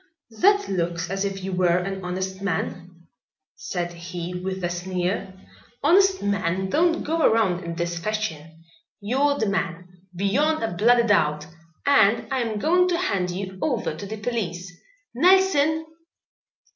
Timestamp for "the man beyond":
9.37-10.63